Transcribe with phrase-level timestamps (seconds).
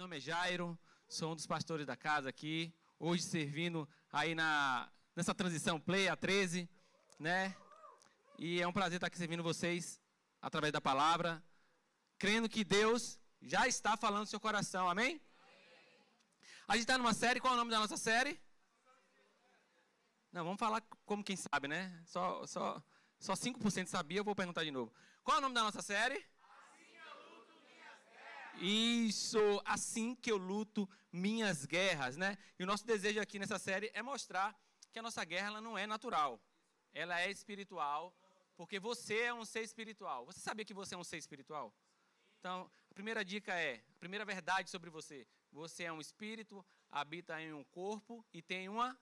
[0.00, 5.34] nome é Jairo, sou um dos pastores da casa aqui, hoje servindo aí na, nessa
[5.34, 6.66] transição Play A13,
[7.18, 7.54] né?
[8.38, 10.00] E é um prazer estar aqui servindo vocês
[10.40, 11.44] através da palavra,
[12.18, 15.20] crendo que Deus já está falando no seu coração, amém?
[16.66, 18.40] A gente está numa série, qual é o nome da nossa série?
[20.32, 22.02] Não, vamos falar como quem sabe, né?
[22.06, 22.82] Só, só,
[23.18, 24.94] só 5% sabia, eu vou perguntar de novo.
[25.22, 26.26] Qual é o nome da nossa série?
[28.60, 32.36] Isso, assim que eu luto minhas guerras, né?
[32.58, 34.54] E o nosso desejo aqui nessa série é mostrar
[34.92, 36.38] que a nossa guerra ela não é natural,
[36.92, 38.14] ela é espiritual,
[38.56, 40.26] porque você é um ser espiritual.
[40.26, 41.74] Você sabia que você é um ser espiritual?
[42.38, 47.40] Então, a primeira dica é, a primeira verdade sobre você, você é um espírito, habita
[47.40, 48.98] em um corpo e tem uma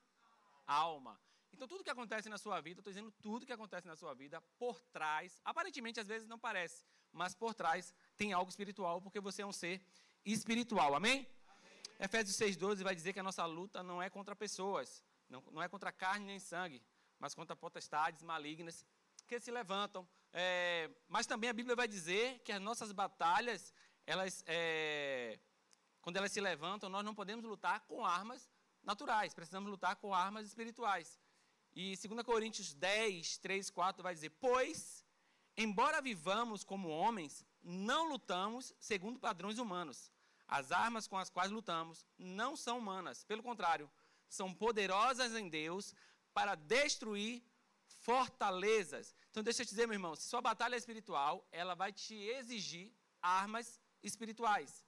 [0.67, 1.21] alma.
[1.53, 4.41] Então, tudo que acontece na sua vida, estou dizendo tudo que acontece na sua vida,
[4.57, 9.43] por trás, aparentemente às vezes não parece, mas por trás tem algo espiritual, porque você
[9.43, 9.81] é um ser
[10.25, 10.95] espiritual.
[10.95, 11.27] Amém?
[11.47, 11.83] Amém.
[12.01, 15.69] Efésios 6,12 vai dizer que a nossa luta não é contra pessoas, não, não é
[15.69, 16.83] contra carne nem sangue,
[17.19, 18.85] mas contra potestades malignas
[19.27, 20.07] que se levantam.
[20.33, 23.73] É, mas também a Bíblia vai dizer que as nossas batalhas,
[24.05, 25.39] elas, é,
[26.03, 28.51] quando elas se levantam, nós não podemos lutar com armas
[28.83, 31.21] naturais, precisamos lutar com armas espirituais.
[31.73, 35.05] E 2 Coríntios 10, 3, 4 vai dizer: Pois,
[35.57, 40.11] embora vivamos como homens, não lutamos segundo padrões humanos.
[40.47, 43.91] As armas com as quais lutamos não são humanas, pelo contrário,
[44.29, 45.95] são poderosas em Deus
[46.33, 47.43] para destruir
[47.87, 49.15] fortalezas.
[49.31, 52.15] Então, deixa eu te dizer, meu irmão, se sua batalha é espiritual, ela vai te
[52.15, 54.85] exigir armas espirituais.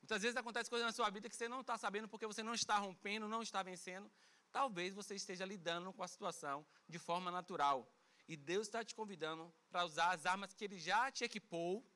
[0.00, 2.54] Muitas vezes acontece coisas na sua vida que você não está sabendo porque você não
[2.54, 4.10] está rompendo, não está vencendo,
[4.50, 7.90] talvez você esteja lidando com a situação de forma natural.
[8.26, 11.86] E Deus está te convidando para usar as armas que Ele já te equipou,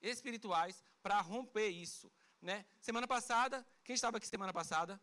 [0.00, 2.10] espirituais, para romper isso.
[2.40, 2.64] Né?
[2.80, 5.00] Semana passada, quem estava aqui semana passada?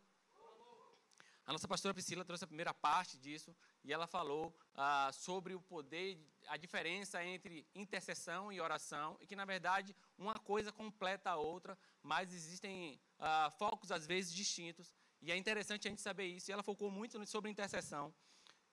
[1.46, 5.62] A nossa pastora Priscila trouxe a primeira parte disso e ela falou ah, sobre o
[5.62, 11.36] poder, a diferença entre intercessão e oração e que, na verdade, uma coisa completa a
[11.36, 16.50] outra, mas existem ah, focos, às vezes, distintos e é interessante a gente saber isso.
[16.50, 18.14] E ela focou muito sobre intercessão.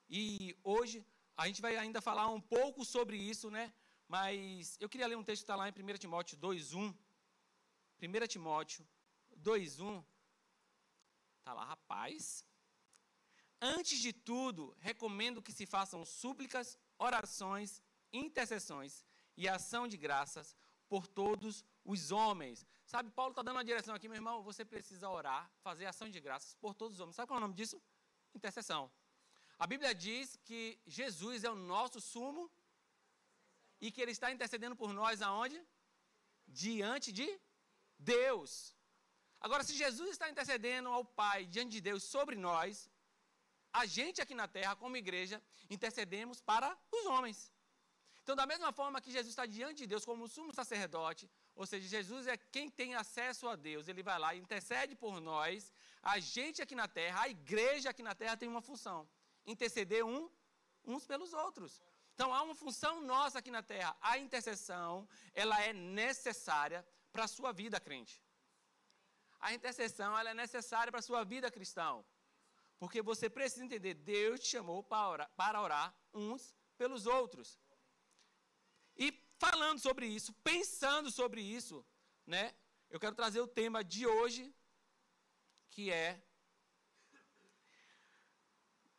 [0.08, 1.04] E hoje
[1.36, 3.72] a gente vai ainda falar um pouco sobre isso, né?
[4.08, 6.94] Mas eu queria ler um texto que está lá em 1 Timóteo 2,1.
[8.00, 8.86] 1 Timóteo
[9.36, 10.04] 2,1.
[11.38, 12.44] Está lá, rapaz.
[13.60, 19.04] Antes de tudo, recomendo que se façam súplicas, orações, intercessões
[19.36, 20.56] e ação de graças
[20.88, 22.66] por todos os homens.
[22.84, 26.20] Sabe, Paulo está dando uma direção aqui, meu irmão, você precisa orar, fazer ação de
[26.20, 27.16] graças por todos os homens.
[27.16, 27.82] Sabe qual é o nome disso?
[28.34, 28.90] Intercessão.
[29.58, 32.50] A Bíblia diz que Jesus é o nosso sumo
[33.80, 35.58] e que ele está intercedendo por nós aonde?
[36.46, 37.28] Diante de
[37.98, 38.74] Deus.
[39.40, 42.90] Agora, se Jesus está intercedendo ao Pai diante de Deus sobre nós,
[43.72, 47.52] a gente aqui na terra, como igreja, intercedemos para os homens.
[48.22, 51.86] Então, da mesma forma que Jesus está diante de Deus como sumo sacerdote, ou seja,
[51.86, 55.72] Jesus é quem tem acesso a Deus, ele vai lá e intercede por nós.
[56.02, 59.08] A gente aqui na terra, a igreja aqui na terra tem uma função:
[59.46, 60.28] interceder um,
[60.84, 61.80] uns pelos outros.
[62.16, 63.94] Então, há uma função nossa aqui na terra.
[64.00, 66.82] A intercessão, ela é necessária
[67.12, 68.24] para a sua vida, crente.
[69.38, 72.06] A intercessão, ela é necessária para a sua vida cristão.
[72.78, 77.60] Porque você precisa entender, Deus te chamou para orar, para orar uns pelos outros.
[78.96, 81.84] E falando sobre isso, pensando sobre isso,
[82.26, 82.54] né?
[82.88, 84.54] Eu quero trazer o tema de hoje,
[85.68, 86.22] que é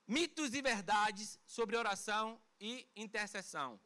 [0.06, 3.80] mitos e verdades sobre oração e intercessão.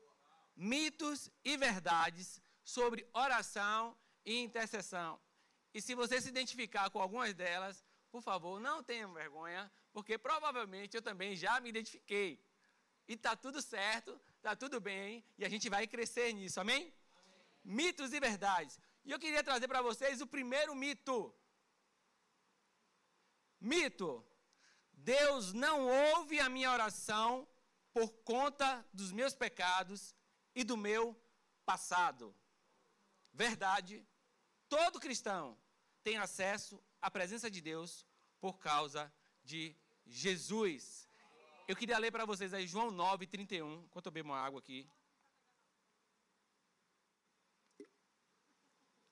[0.56, 5.20] Mitos e verdades sobre oração e intercessão.
[5.74, 10.96] E se você se identificar com algumas delas, por favor, não tenha vergonha, porque provavelmente
[10.96, 12.44] eu também já me identifiquei.
[13.08, 16.84] E está tudo certo, está tudo bem e a gente vai crescer nisso, amém?
[16.84, 16.94] amém?
[17.64, 18.80] Mitos e verdades.
[19.04, 21.34] E eu queria trazer para vocês o primeiro mito.
[23.60, 24.26] Mito.
[24.94, 27.48] Deus não ouve a minha oração
[27.94, 30.16] por conta dos meus pecados
[30.56, 31.20] e do meu
[31.66, 32.36] passado.
[33.34, 34.06] Verdade.
[34.70, 35.58] Todo cristão
[36.04, 38.06] tem acesso à presença de Deus
[38.40, 41.08] por causa de Jesus.
[41.68, 44.90] Eu queria ler para vocês aí João 9, 31, enquanto eu bebo uma água aqui.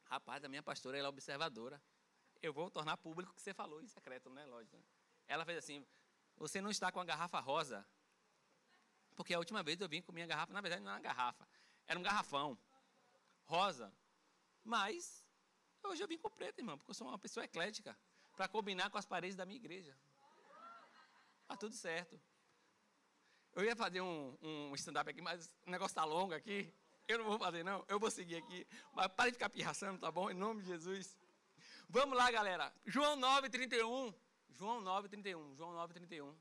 [0.05, 1.81] Rapaz, a minha pastora ela é observadora.
[2.41, 4.45] Eu vou tornar público o que você falou em secreto, né?
[4.45, 4.83] Lógico.
[5.27, 5.85] Ela fez assim:
[6.37, 7.85] Você não está com a garrafa rosa?
[9.19, 11.45] Porque a última vez eu vim com minha garrafa, na verdade não era uma garrafa,
[11.85, 12.57] era um garrafão
[13.43, 13.93] rosa.
[14.63, 15.25] Mas
[15.83, 17.97] Hoje eu vim com preto, irmão, porque eu sou uma pessoa eclética.
[18.35, 19.97] Para combinar com as paredes da minha igreja.
[21.47, 22.19] Tá tudo certo.
[23.53, 26.73] Eu ia fazer um, um stand-up aqui, mas o negócio está longo aqui.
[27.07, 27.83] Eu não vou fazer, não.
[27.87, 28.67] Eu vou seguir aqui.
[28.93, 30.29] Mas para de ficar pirraçando, tá bom?
[30.29, 31.17] Em nome de Jesus.
[31.89, 32.71] Vamos lá, galera.
[32.85, 34.13] João 9, 31.
[34.51, 35.55] João 9, 31.
[35.55, 36.37] João 9, 31.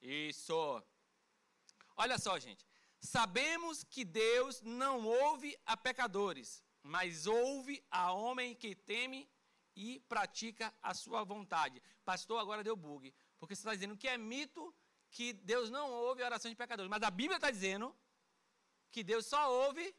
[0.00, 0.82] Isso.
[1.98, 2.64] Olha só, gente.
[3.00, 9.28] Sabemos que Deus não ouve a pecadores, mas ouve a homem que teme
[9.74, 11.82] e pratica a sua vontade.
[12.04, 13.14] Pastor, agora deu bug.
[13.38, 14.74] Porque você está dizendo que é mito
[15.10, 16.90] que Deus não ouve a oração de pecadores.
[16.90, 17.94] Mas a Bíblia está dizendo
[18.90, 19.94] que Deus só ouve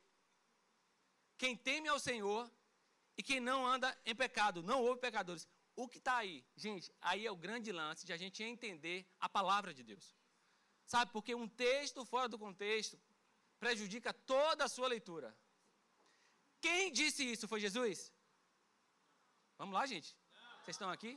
[1.37, 2.51] quem teme ao Senhor
[3.17, 5.47] e quem não anda em pecado, não ouve pecadores.
[5.75, 6.45] O que está aí?
[6.55, 10.18] Gente, aí é o grande lance de a gente entender a palavra de Deus.
[10.93, 12.99] Sabe, porque um texto fora do contexto
[13.63, 15.29] prejudica toda a sua leitura.
[16.59, 17.47] Quem disse isso?
[17.51, 18.11] Foi Jesus?
[19.59, 20.09] Vamos lá, gente?
[20.61, 21.11] Vocês estão aqui?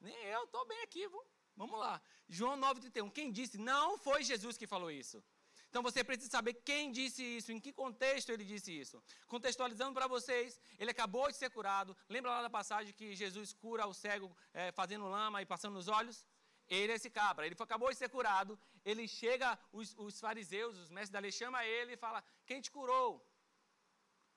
[0.00, 1.06] Nem eu, estou bem aqui.
[1.54, 2.00] Vamos lá.
[2.28, 3.12] João 9,31.
[3.12, 3.58] Quem disse?
[3.58, 5.22] Não foi Jesus que falou isso.
[5.68, 9.02] Então você precisa saber quem disse isso, em que contexto ele disse isso.
[9.26, 11.94] Contextualizando para vocês, ele acabou de ser curado.
[12.08, 15.88] Lembra lá da passagem que Jesus cura o cego é, fazendo lama e passando nos
[15.88, 16.24] olhos?
[16.68, 17.46] Ele é esse cabra.
[17.46, 18.58] Ele acabou de ser curado.
[18.84, 22.70] Ele chega, os, os fariseus, os mestres da lei, chama ele e fala: Quem te
[22.70, 23.24] curou?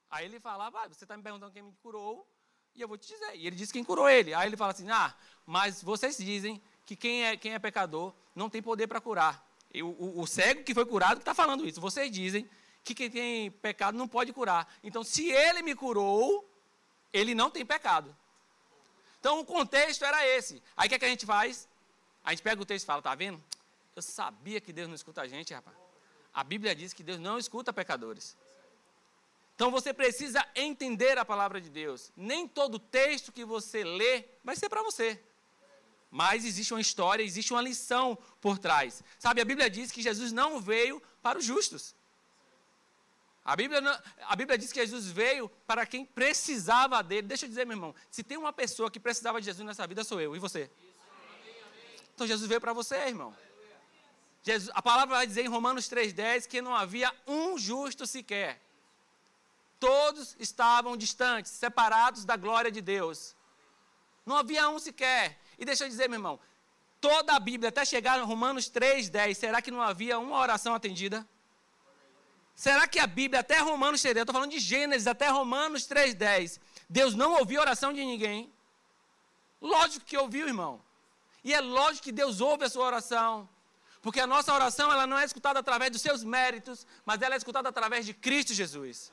[0.09, 2.27] Aí ele fala: ah, Você está me perguntando quem me curou?
[2.73, 3.35] E eu vou te dizer.
[3.35, 4.33] E ele diz quem curou ele.
[4.33, 5.13] Aí ele fala assim: Ah,
[5.45, 9.45] mas vocês dizem que quem é, quem é pecador não tem poder para curar.
[9.75, 11.79] O, o, o, cego que foi curado está falando isso.
[11.79, 12.49] Vocês dizem
[12.83, 14.67] que quem tem pecado não pode curar.
[14.83, 16.49] Então, se ele me curou,
[17.13, 18.15] ele não tem pecado.
[19.19, 20.61] Então, o contexto era esse.
[20.75, 21.69] Aí, o que, é que a gente faz?
[22.23, 23.41] A gente pega o texto e fala, tá vendo?
[23.95, 25.75] Eu sabia que Deus não escuta a gente, rapaz.
[26.33, 28.37] A Bíblia diz que Deus não escuta pecadores.
[29.55, 32.11] Então você precisa entender a palavra de Deus.
[32.15, 35.21] Nem todo texto que você lê vai ser para você.
[36.09, 39.03] Mas existe uma história, existe uma lição por trás.
[39.19, 41.95] Sabe, a Bíblia diz que Jesus não veio para os justos.
[43.43, 43.97] A Bíblia, não,
[44.27, 47.27] a Bíblia diz que Jesus veio para quem precisava dele.
[47.27, 50.03] Deixa eu dizer, meu irmão, se tem uma pessoa que precisava de Jesus nessa vida,
[50.03, 50.35] sou eu.
[50.35, 50.69] E você?
[52.21, 53.35] Então Jesus veio para você, irmão.
[54.43, 58.61] Jesus, a palavra vai dizer em Romanos 3,10 que não havia um justo sequer.
[59.79, 63.35] Todos estavam distantes, separados da glória de Deus.
[64.23, 65.39] Não havia um sequer.
[65.57, 66.39] E deixa eu dizer, meu irmão,
[66.99, 71.27] toda a Bíblia, até chegar em Romanos 3,10, será que não havia uma oração atendida?
[72.55, 76.59] Será que a Bíblia, até Romanos 3,10, eu estou falando de Gênesis, até Romanos 3,10,
[76.87, 78.53] Deus não ouviu a oração de ninguém?
[79.59, 80.79] Lógico que ouviu, irmão.
[81.43, 83.49] E é lógico que Deus ouve a sua oração.
[84.01, 87.37] Porque a nossa oração, ela não é escutada através dos seus méritos, mas ela é
[87.37, 89.11] escutada através de Cristo Jesus.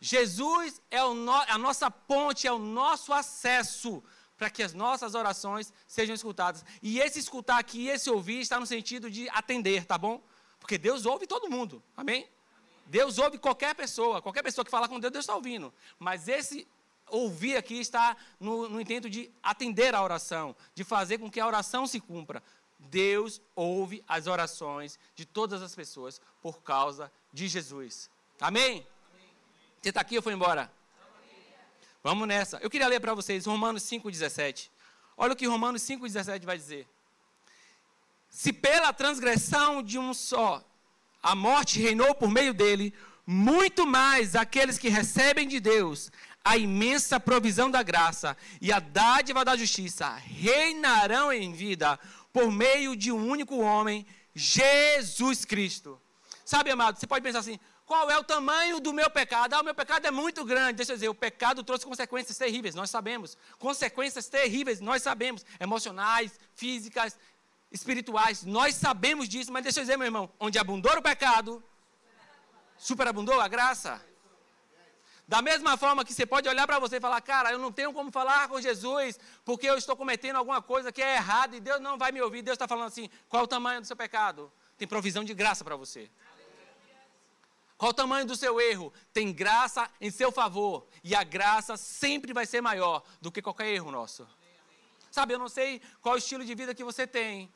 [0.00, 4.02] Jesus é no, a nossa ponte, é o nosso acesso
[4.36, 6.64] para que as nossas orações sejam escutadas.
[6.80, 10.22] E esse escutar aqui, esse ouvir, está no sentido de atender, tá bom?
[10.60, 12.28] Porque Deus ouve todo mundo, amém?
[12.86, 15.74] Deus ouve qualquer pessoa, qualquer pessoa que fala com Deus, Deus está ouvindo.
[15.98, 16.68] Mas esse
[17.10, 21.46] ouvir aqui está no, no intento de atender a oração, de fazer com que a
[21.46, 22.42] oração se cumpra.
[22.78, 28.08] Deus ouve as orações de todas as pessoas por causa de Jesus.
[28.40, 28.86] Amém?
[29.80, 30.70] Você está aqui ou foi embora?
[32.02, 32.58] Vamos nessa.
[32.58, 34.70] Eu queria ler para vocês Romanos 5,17.
[35.16, 36.88] Olha o que Romanos 5,17 vai dizer.
[38.30, 40.64] Se pela transgressão de um só
[41.22, 42.94] a morte reinou por meio dele,
[43.26, 46.10] muito mais aqueles que recebem de Deus
[46.48, 52.00] a imensa provisão da graça e a dádiva da justiça reinarão em vida
[52.32, 56.00] por meio de um único homem, Jesus Cristo.
[56.46, 59.52] Sabe, amado, você pode pensar assim: qual é o tamanho do meu pecado?
[59.52, 60.78] Ah, o meu pecado é muito grande.
[60.78, 63.36] Deixa eu dizer, o pecado trouxe consequências terríveis, nós sabemos.
[63.58, 65.44] Consequências terríveis, nós sabemos.
[65.60, 67.18] Emocionais, físicas,
[67.70, 71.62] espirituais, nós sabemos disso, mas deixa eu dizer, meu irmão, onde abundou o pecado,
[72.78, 74.00] superabundou a graça.
[75.28, 77.92] Da mesma forma que você pode olhar para você e falar, cara, eu não tenho
[77.92, 81.78] como falar com Jesus, porque eu estou cometendo alguma coisa que é errada e Deus
[81.80, 82.40] não vai me ouvir.
[82.40, 84.50] Deus está falando assim: qual o tamanho do seu pecado?
[84.78, 86.10] Tem provisão de graça para você.
[87.76, 88.90] Qual o tamanho do seu erro?
[89.12, 90.86] Tem graça em seu favor.
[91.04, 94.26] E a graça sempre vai ser maior do que qualquer erro nosso.
[95.10, 97.52] Sabe, eu não sei qual estilo de vida que você tem.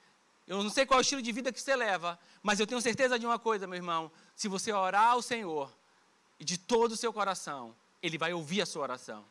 [0.46, 2.18] Eu não sei qual estilo de vida que você leva.
[2.42, 4.12] Mas eu tenho certeza de uma coisa, meu irmão.
[4.36, 5.72] Se você orar ao Senhor,
[6.42, 7.72] e de todo o seu coração,
[8.02, 9.24] Ele vai ouvir a sua oração.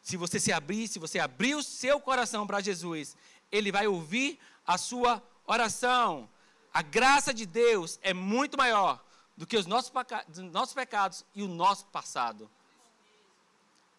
[0.00, 3.16] Se você se abrir, se você abrir o seu coração para Jesus,
[3.50, 6.30] Ele vai ouvir a sua oração.
[6.72, 9.04] A graça de Deus é muito maior
[9.36, 9.90] do que os nossos,
[10.52, 12.48] nossos pecados e o nosso passado.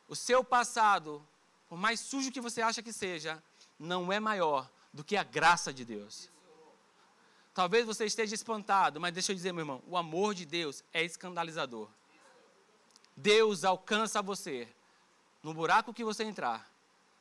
[0.07, 1.21] o seu passado,
[1.67, 3.43] por mais sujo que você acha que seja,
[3.77, 6.29] não é maior do que a graça de Deus.
[7.53, 11.03] Talvez você esteja espantado, mas deixa eu dizer, meu irmão, o amor de Deus é
[11.03, 11.89] escandalizador.
[13.21, 14.67] Deus alcança você
[15.43, 16.69] no buraco que você entrar,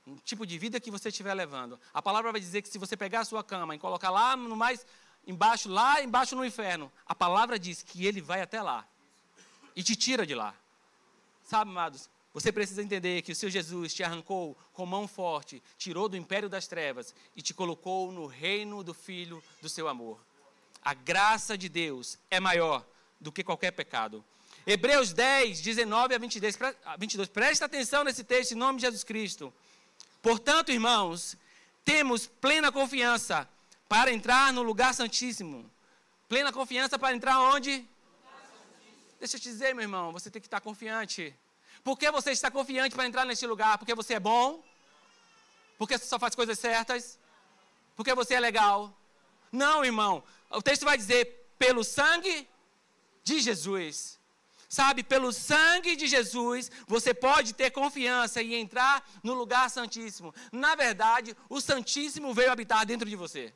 [0.07, 1.79] no tipo de vida que você estiver levando.
[1.93, 4.57] A palavra vai dizer que se você pegar a sua cama e colocar lá no
[4.57, 4.87] mais
[5.27, 8.87] embaixo, lá embaixo no inferno, a palavra diz que ele vai até lá
[9.75, 10.55] e te tira de lá.
[11.43, 16.09] Sabe, amados, você precisa entender que o seu Jesus te arrancou com mão forte, tirou
[16.09, 20.21] do império das trevas e te colocou no reino do Filho do seu amor.
[20.81, 22.87] A graça de Deus é maior
[23.21, 24.25] do que qualquer pecado.
[24.71, 26.59] Hebreus 10, 19 a 22,
[26.99, 27.29] 22.
[27.31, 29.51] Presta atenção nesse texto em nome de Jesus Cristo.
[30.21, 31.39] Portanto, irmãos,
[31.87, 33.49] temos plena confiança
[33.89, 35.65] para entrar no lugar santíssimo.
[36.29, 37.83] Plena confiança para entrar onde?
[39.19, 41.35] Deixa eu te dizer, meu irmão, você tem que estar confiante.
[41.83, 43.79] Por que você está confiante para entrar neste lugar?
[43.79, 44.63] Porque você é bom?
[45.79, 47.19] Porque você só faz coisas certas?
[47.97, 48.95] Porque você é legal?
[49.51, 50.23] Não, irmão.
[50.51, 52.47] O texto vai dizer: pelo sangue
[53.25, 54.18] de Jesus.
[54.69, 60.35] Sabe, pelo sangue de Jesus, você pode ter confiança e entrar no lugar santíssimo.
[60.53, 63.55] Na verdade, o Santíssimo veio habitar dentro de você.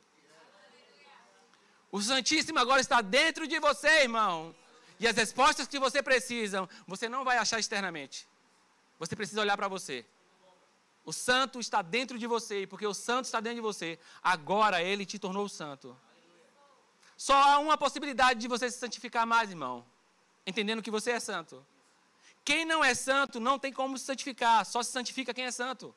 [1.91, 4.55] O Santíssimo agora está dentro de você, irmão.
[4.99, 8.27] E as respostas que você precisa, você não vai achar externamente.
[8.97, 10.03] Você precisa olhar para você.
[11.05, 14.81] O santo está dentro de você, e porque o santo está dentro de você, agora
[14.81, 15.95] ele te tornou santo.
[17.15, 19.85] Só há uma possibilidade de você se santificar mais, irmão.
[20.45, 21.65] Entendendo que você é santo.
[22.43, 25.95] Quem não é santo não tem como se santificar, só se santifica quem é santo.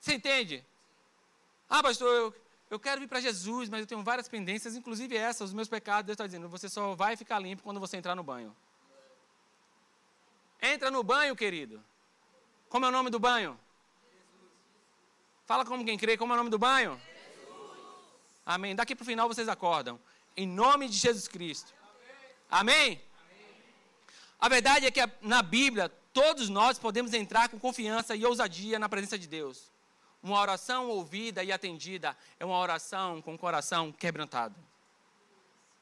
[0.00, 0.64] Você entende?
[1.68, 2.34] Ah, pastor, eu,
[2.70, 6.06] eu quero ir para Jesus, mas eu tenho várias pendências, inclusive essas, os meus pecados.
[6.06, 8.56] Deus está dizendo, você só vai ficar limpo quando você entrar no banho.
[10.62, 11.82] Entra no banho, querido.
[12.68, 13.58] Como é o nome do banho?
[15.44, 17.00] Fala como quem crê, como é o nome do banho?
[18.44, 18.74] Amém.
[18.74, 20.00] Daqui para o final vocês acordam.
[20.36, 21.77] Em nome de Jesus Cristo.
[22.50, 23.00] Amém?
[24.40, 28.88] A verdade é que na Bíblia, todos nós podemos entrar com confiança e ousadia na
[28.88, 29.70] presença de Deus.
[30.22, 34.54] Uma oração ouvida e atendida é uma oração com o coração quebrantado.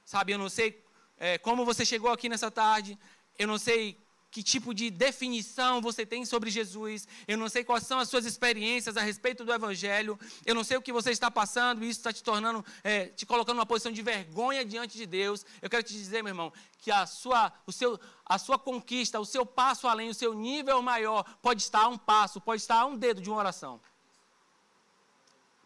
[0.04, 0.84] Sabe, eu não sei
[1.18, 2.98] é, como você chegou aqui nessa tarde,
[3.38, 3.98] eu não sei
[4.36, 8.26] que tipo de definição você tem sobre Jesus, eu não sei quais são as suas
[8.26, 12.00] experiências a respeito do Evangelho, eu não sei o que você está passando, e isso
[12.00, 15.46] está te tornando, é, te colocando numa posição de vergonha diante de Deus.
[15.62, 19.24] Eu quero te dizer, meu irmão, que a sua, o seu, a sua conquista, o
[19.24, 22.84] seu passo além, o seu nível maior, pode estar a um passo, pode estar a
[22.84, 23.80] um dedo de uma oração.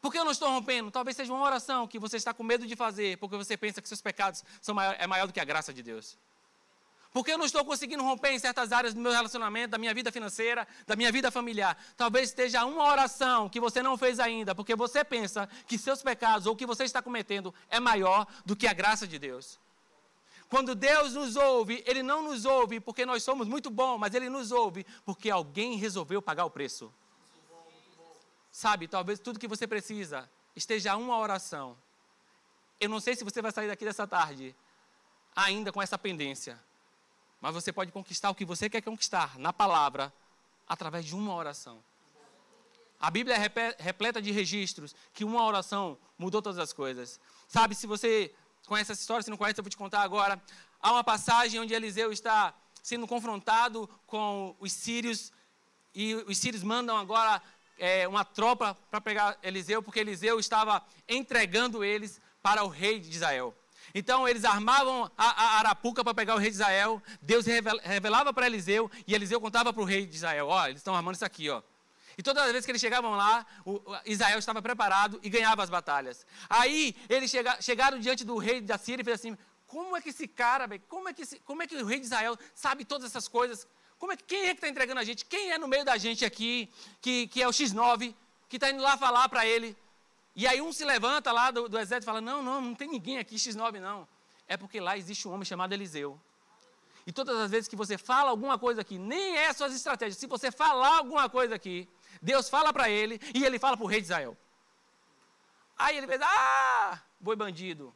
[0.01, 0.93] Por que eu não estou rompendo?
[0.93, 3.89] Talvez seja uma oração que você está com medo de fazer, porque você pensa que
[3.89, 6.17] seus pecados são maior, é maior do que a graça de Deus.
[7.13, 10.13] Porque eu não estou conseguindo romper em certas áreas do meu relacionamento, da minha vida
[10.13, 11.77] financeira, da minha vida familiar.
[11.97, 16.47] Talvez esteja uma oração que você não fez ainda, porque você pensa que seus pecados
[16.47, 19.59] ou o que você está cometendo é maior do que a graça de Deus.
[20.49, 24.29] Quando Deus nos ouve, Ele não nos ouve porque nós somos muito bons, mas Ele
[24.29, 26.93] nos ouve porque alguém resolveu pagar o preço.
[28.53, 31.77] Sabe, talvez tudo que você precisa esteja uma oração.
[32.81, 34.55] Eu não sei se você vai sair daqui dessa tarde
[35.35, 36.59] ainda com essa pendência,
[37.41, 40.13] mas você pode conquistar o que você quer conquistar na palavra
[40.69, 41.83] através de uma oração.
[43.01, 47.19] A Bíblia é repleta de registros que uma oração mudou todas as coisas.
[47.49, 48.33] Sabe, se você
[48.67, 50.41] conhece essa história, se não conhece, eu vou te contar agora.
[50.81, 55.33] Há uma passagem onde Eliseu está sendo confrontado com os sírios
[55.95, 57.43] e os sírios mandam agora
[57.79, 63.11] é, uma tropa para pegar Eliseu, porque Eliseu estava entregando eles para o rei de
[63.11, 63.55] Israel.
[63.95, 67.03] Então eles armavam a, a arapuca para pegar o rei de Israel.
[67.21, 67.45] Deus
[67.83, 71.17] revelava para Eliseu e Eliseu contava para o rei de Israel: Ó, eles estão armando
[71.17, 71.63] isso aqui, ó.
[72.17, 75.71] E todas as vezes que eles chegavam lá, o, Israel estava preparado e ganhava as
[75.71, 76.27] batalhas.
[76.49, 80.11] Aí eles chega, chegaram diante do rei da Síria e fez assim: como é que
[80.11, 83.11] esse cara, como é que, esse, como é que o rei de Israel sabe todas
[83.11, 83.67] essas coisas?
[83.99, 85.25] Como é, quem é que está entregando a gente?
[85.25, 86.71] Quem é no meio da gente aqui,
[87.01, 88.15] que, que é o X9,
[88.49, 89.77] que está indo lá falar para ele?
[90.35, 92.89] E aí um se levanta lá do, do exército e fala: Não, não, não tem
[92.89, 94.07] ninguém aqui, X9 não.
[94.47, 96.21] É porque lá existe um homem chamado Eliseu.
[97.07, 100.27] E todas as vezes que você fala alguma coisa aqui, nem é suas estratégias, se
[100.27, 101.89] você falar alguma coisa aqui,
[102.21, 104.37] Deus fala para ele e ele fala para o rei de Israel.
[105.79, 107.95] Aí ele fez: Ah, boi bandido.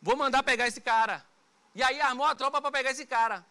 [0.00, 1.24] Vou mandar pegar esse cara.
[1.74, 3.44] E aí armou a tropa para pegar esse cara.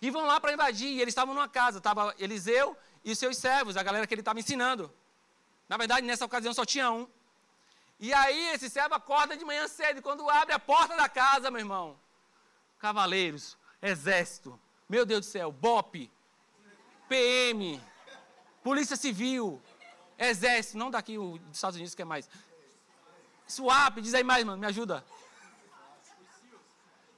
[0.00, 0.88] E vão lá para invadir.
[0.88, 1.78] E eles estavam numa casa.
[1.78, 4.92] Estava Eliseu e os seus servos, a galera que ele estava ensinando.
[5.70, 7.06] Na verdade, nessa ocasião só tinha um.
[8.00, 10.02] E aí esse servo acorda de manhã cedo.
[10.02, 11.96] Quando abre a porta da casa, meu irmão,
[12.80, 14.58] cavaleiros, exército,
[14.88, 16.10] meu Deus do céu, bope,
[17.08, 17.80] PM,
[18.64, 19.62] Polícia Civil,
[20.18, 22.28] Exército, não daqui dos Estados Unidos que é mais.
[23.46, 25.04] SWAP, diz aí mais, mano, me ajuda.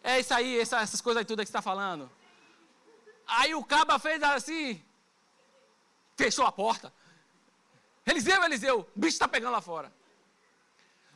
[0.05, 2.11] É isso aí, essas coisas aí tudo que você está falando.
[3.27, 4.85] Aí o caba fez assim,
[6.19, 6.93] fechou a porta.
[8.13, 9.93] Eliseu, Eliseu, o bicho está pegando lá fora.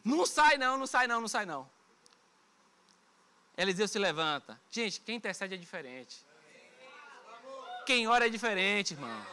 [0.02, 1.68] Não sai não, não sai não, não sai não.
[3.56, 4.58] Eliseu se levanta.
[4.70, 6.24] Gente, quem intercede é diferente.
[7.84, 9.26] Quem ora é diferente, irmão.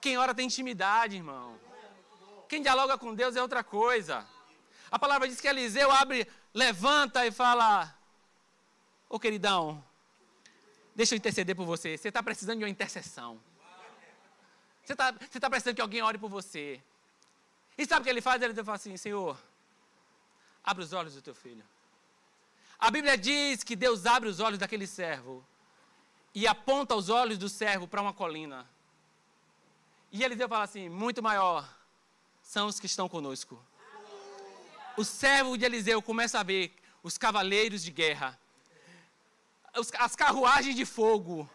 [0.00, 1.58] Quem ora tem intimidade, irmão.
[2.48, 4.26] Quem dialoga com Deus é outra coisa.
[4.90, 7.94] A palavra diz que Eliseu abre, levanta e fala:
[9.08, 9.84] Ô queridão,
[10.96, 11.96] deixa eu interceder por você.
[11.96, 13.38] Você está precisando de uma intercessão.
[14.84, 16.80] Você está você tá precisando que alguém ore por você.
[17.76, 18.42] E sabe o que ele faz?
[18.42, 19.38] Ele fala assim: Senhor,
[20.64, 21.64] abre os olhos do teu filho.
[22.78, 25.44] A Bíblia diz que Deus abre os olhos daquele servo
[26.34, 28.66] e aponta os olhos do servo para uma colina.
[30.10, 31.68] E Eliseu fala assim: muito maior
[32.42, 33.62] são os que estão conosco.
[34.96, 38.38] O servo de Eliseu começa a ver os cavaleiros de guerra,
[39.98, 41.48] as carruagens de fogo.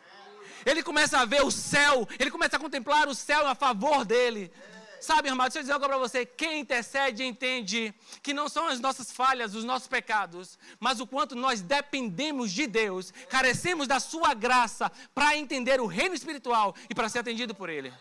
[0.66, 4.52] Ele começa a ver o céu, ele começa a contemplar o céu a favor dele.
[5.00, 6.26] Sabe, irmão, deixa eu dizer algo para você.
[6.26, 7.94] Quem intercede entende
[8.24, 12.66] que não são as nossas falhas, os nossos pecados, mas o quanto nós dependemos de
[12.66, 17.70] Deus, carecemos da sua graça para entender o reino espiritual e para ser atendido por
[17.70, 17.94] Ele.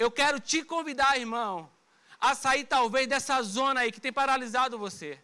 [0.00, 1.70] Eu quero te convidar, irmão,
[2.20, 5.16] a sair talvez dessa zona aí que tem paralisado você,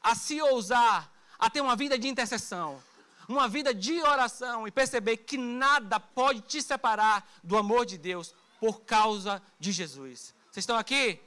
[0.00, 2.80] a se ousar, a ter uma vida de intercessão,
[3.28, 8.34] uma vida de oração e perceber que nada pode te separar do amor de Deus
[8.60, 10.34] por causa de Jesus.
[10.50, 11.20] Vocês estão aqui?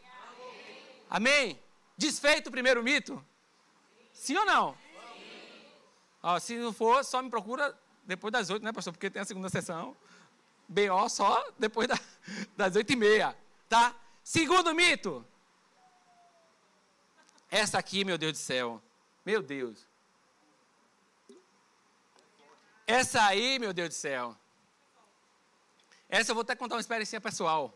[1.09, 1.47] Amém?
[1.47, 1.59] Amém?
[1.97, 3.23] Desfeito o primeiro mito?
[4.13, 4.73] Sim, Sim ou não?
[4.73, 4.79] Sim.
[6.23, 8.93] Ó, se não for, só me procura depois das oito, né, pastor?
[8.93, 9.95] Porque tem a segunda sessão.
[10.67, 11.99] BO só depois da,
[12.55, 13.35] das oito e meia,
[13.67, 13.95] tá?
[14.23, 15.25] Segundo mito.
[17.51, 18.81] Essa aqui, meu Deus do céu.
[19.25, 19.88] Meu Deus.
[22.89, 24.35] Essa aí, meu Deus do céu.
[26.09, 27.71] Essa eu vou até contar uma experiência pessoal.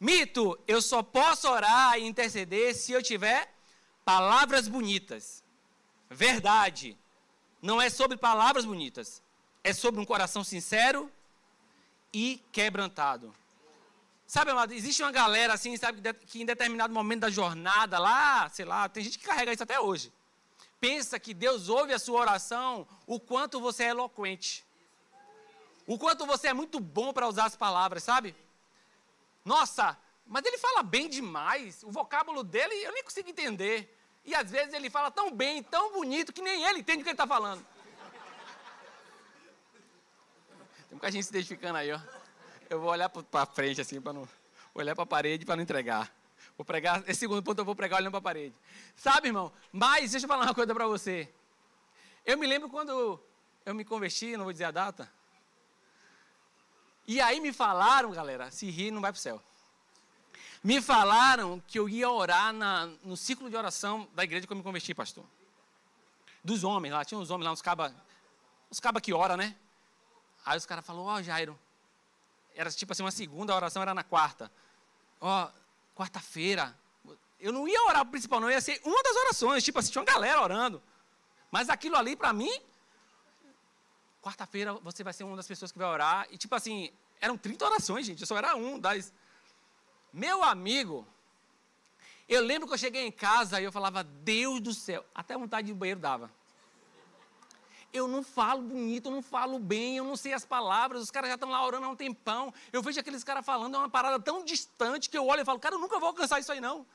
[0.00, 3.48] Mito, eu só posso orar e interceder se eu tiver
[4.04, 5.44] palavras bonitas.
[6.10, 6.98] Verdade.
[7.62, 9.22] Não é sobre palavras bonitas.
[9.62, 11.08] É sobre um coração sincero
[12.12, 13.32] e quebrantado.
[14.26, 18.64] Sabe, amado, existe uma galera assim, sabe, que em determinado momento da jornada lá, sei
[18.64, 20.12] lá, tem gente que carrega isso até hoje.
[20.80, 24.64] Pensa que Deus ouve a sua oração o quanto você é eloquente.
[25.86, 28.36] O quanto você é muito bom para usar as palavras, sabe?
[29.44, 31.82] Nossa, mas ele fala bem demais.
[31.82, 33.96] O vocábulo dele eu nem consigo entender.
[34.24, 37.08] E às vezes ele fala tão bem, tão bonito, que nem ele entende o que
[37.08, 37.64] ele está falando.
[40.88, 42.00] Tem muita gente se identificando aí, ó.
[42.68, 44.28] Eu vou olhar para frente assim, para não
[44.74, 46.14] olhar para a parede para não entregar.
[46.58, 48.54] Vou pregar, esse segundo ponto eu vou pregar olhando para a parede.
[48.96, 49.52] Sabe, irmão?
[49.72, 51.32] Mas deixa eu falar uma coisa para você.
[52.26, 53.18] Eu me lembro quando
[53.64, 55.10] eu me converti, não vou dizer a data.
[57.06, 59.42] E aí me falaram, galera, se rir não vai para o céu.
[60.62, 64.56] Me falaram que eu ia orar na, no ciclo de oração da igreja que eu
[64.56, 65.24] me converti, pastor.
[66.42, 67.94] Dos homens lá, tinha uns homens lá, uns cabas,
[68.70, 69.54] uns cabas que ora, né?
[70.44, 71.58] Aí os caras falaram, ó, oh, Jairo,
[72.54, 74.50] era tipo assim, uma segunda, a oração era na quarta.
[75.20, 75.50] Ó, oh,
[75.98, 76.78] quarta-feira,
[77.40, 80.02] eu não ia orar o principal, não, ia ser uma das orações, tipo assim, tinha
[80.02, 80.80] uma galera orando.
[81.50, 82.52] Mas aquilo ali, para mim,
[84.22, 86.28] quarta-feira você vai ser uma das pessoas que vai orar.
[86.30, 88.20] E tipo assim, eram 30 orações, gente.
[88.20, 89.12] Eu só era um das.
[90.12, 91.04] Meu amigo,
[92.28, 95.66] eu lembro que eu cheguei em casa e eu falava, Deus do céu, até vontade
[95.66, 96.30] de banheiro dava.
[97.92, 101.28] Eu não falo bonito, eu não falo bem, eu não sei as palavras, os caras
[101.28, 102.52] já estão lá orando há um tempão.
[102.72, 105.58] Eu vejo aqueles caras falando, é uma parada tão distante que eu olho e falo,
[105.58, 106.86] cara, eu nunca vou alcançar isso aí não.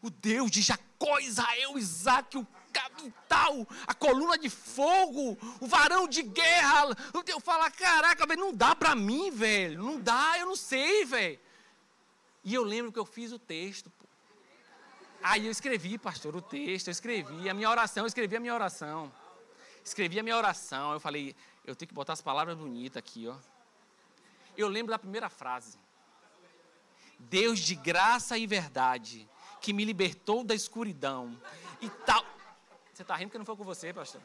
[0.00, 6.22] O Deus de Jacó, Israel, Isaac, o capital, a coluna de fogo, o varão de
[6.22, 6.96] guerra.
[7.26, 9.82] Eu falo, caraca, não dá para mim, velho.
[9.82, 11.40] Não dá, eu não sei, velho.
[12.44, 13.90] E eu lembro que eu fiz o texto.
[13.90, 14.06] Pô.
[15.22, 18.54] Aí eu escrevi, pastor, o texto, eu escrevi a minha oração, eu escrevi a minha
[18.54, 19.10] oração.
[19.84, 23.36] Escrevi a minha oração, eu falei, eu tenho que botar as palavras bonitas aqui, ó.
[24.56, 25.78] Eu lembro da primeira frase.
[27.18, 29.28] Deus de graça e verdade,
[29.60, 31.38] que me libertou da escuridão
[31.80, 32.24] e tal.
[32.92, 34.20] Você está rindo porque não foi com você, pastor.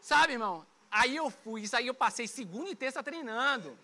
[0.00, 0.66] Sabe, irmão?
[0.90, 3.76] Aí eu fui, isso aí eu passei segunda e terça treinando.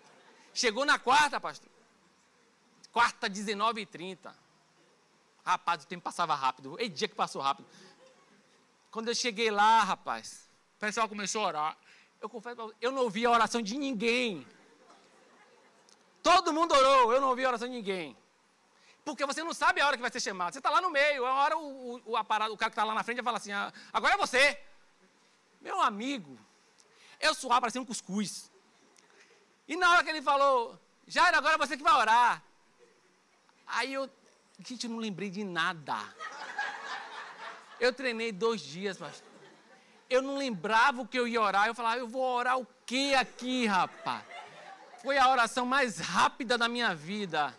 [0.53, 1.69] Chegou na quarta, pastor.
[2.91, 4.35] Quarta, 19 e 30.
[5.45, 6.75] Rapaz, o tempo passava rápido.
[6.79, 7.67] E dia que passou rápido.
[8.91, 11.77] Quando eu cheguei lá, rapaz, o pessoal começou a orar.
[12.21, 14.45] Eu confesso, eu não ouvi a oração de ninguém.
[16.21, 18.17] Todo mundo orou, eu não ouvi a oração de ninguém.
[19.05, 20.53] Porque você não sabe a hora que vai ser chamado.
[20.53, 23.03] Você está lá no meio, a hora o, o, o, cara que está lá na
[23.03, 24.59] frente vai falar assim, ah, agora é você.
[25.61, 26.37] Meu amigo,
[27.19, 28.51] eu suava parecia um cuscuz.
[29.67, 32.43] E na hora que ele falou, Jair, agora é você que vai orar.
[33.65, 34.09] Aí eu,
[34.65, 35.95] gente, eu não lembrei de nada.
[37.79, 39.27] Eu treinei dois dias, pastor.
[40.09, 41.67] Eu não lembrava o que eu ia orar.
[41.67, 44.23] Eu falava, eu vou orar o que aqui, rapaz?
[45.01, 47.55] Foi a oração mais rápida da minha vida.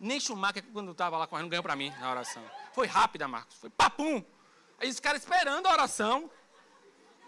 [0.00, 2.42] Nem Schumacher, quando estava lá correndo, ganhou para mim a oração.
[2.72, 3.56] Foi rápida, Marcos.
[3.56, 4.24] Foi papum.
[4.80, 6.30] Aí os caras esperando a oração.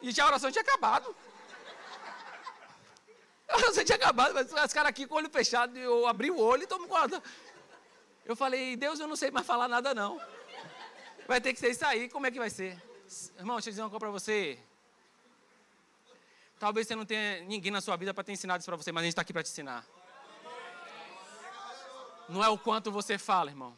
[0.02, 1.14] E já a oração tinha acabado.
[3.48, 6.38] A oração tinha acabado, mas os caras aqui com o olho fechado, eu abri o
[6.38, 7.22] olho e tomo conta.
[8.24, 10.20] Eu falei, Deus, eu não sei mais falar nada não.
[11.26, 12.80] Vai ter que ser isso aí, como é que vai ser?
[13.36, 14.58] Irmão, deixa eu dizer uma coisa para você.
[16.58, 19.02] Talvez você não tenha ninguém na sua vida para ter ensinado isso para você, mas
[19.02, 19.84] a gente está aqui para te ensinar.
[22.28, 23.76] Não é o quanto você fala, irmão.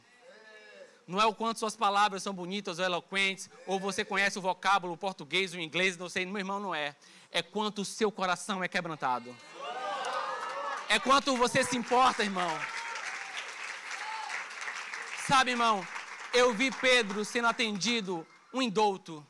[1.07, 4.93] Não é o quanto suas palavras são bonitas ou eloquentes, ou você conhece o vocábulo,
[4.93, 6.95] o português, o inglês, não sei, meu irmão, não é.
[7.33, 9.35] É quanto o seu coração é quebrantado.
[10.89, 12.51] É quanto você se importa, irmão.
[15.27, 15.87] Sabe, irmão,
[16.33, 19.27] eu vi Pedro sendo atendido, um indulto.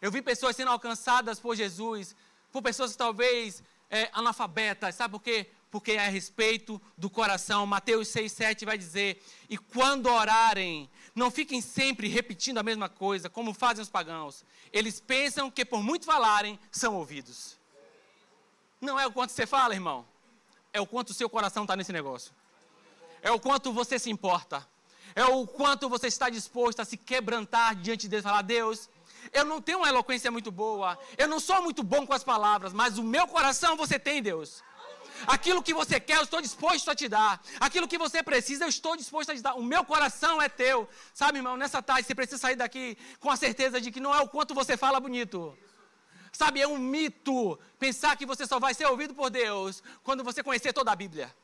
[0.00, 2.14] Eu vi pessoas sendo alcançadas por Jesus,
[2.52, 4.94] por pessoas talvez é, analfabetas.
[4.94, 5.50] Sabe por quê?
[5.70, 7.66] Porque é a respeito do coração.
[7.66, 13.28] Mateus 6, 7 vai dizer: E quando orarem, não fiquem sempre repetindo a mesma coisa,
[13.28, 14.44] como fazem os pagãos.
[14.72, 17.56] Eles pensam que por muito falarem, são ouvidos.
[18.80, 20.06] Não é o quanto você fala, irmão.
[20.72, 22.32] É o quanto o seu coração está nesse negócio.
[23.20, 24.66] É o quanto você se importa.
[25.18, 28.88] É o quanto você está disposto a se quebrantar diante de Deus e falar: Deus,
[29.32, 32.72] eu não tenho uma eloquência muito boa, eu não sou muito bom com as palavras,
[32.72, 34.62] mas o meu coração você tem, Deus.
[35.26, 37.42] Aquilo que você quer, eu estou disposto a te dar.
[37.58, 39.54] Aquilo que você precisa, eu estou disposto a te dar.
[39.54, 40.88] O meu coração é teu.
[41.12, 44.20] Sabe, irmão, nessa tarde você precisa sair daqui com a certeza de que não é
[44.20, 45.58] o quanto você fala bonito.
[46.32, 50.44] Sabe, é um mito pensar que você só vai ser ouvido por Deus quando você
[50.44, 51.34] conhecer toda a Bíblia.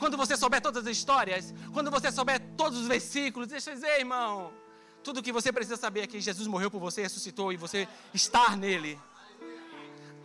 [0.00, 3.98] Quando você souber todas as histórias, quando você souber todos os versículos, deixa eu dizer,
[3.98, 4.50] irmão,
[5.04, 7.86] tudo o que você precisa saber é que Jesus morreu por você, ressuscitou e você
[8.14, 8.98] estar nele.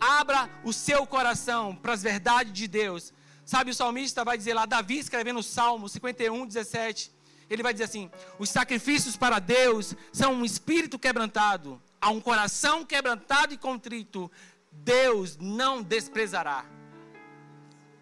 [0.00, 3.12] Abra o seu coração para as verdades de Deus.
[3.44, 7.12] Sabe, o salmista vai dizer lá, Davi escrevendo o Salmo 51, 17,
[7.50, 12.82] ele vai dizer assim: os sacrifícios para Deus são um espírito quebrantado, a um coração
[12.82, 14.30] quebrantado e contrito,
[14.72, 16.64] Deus não desprezará.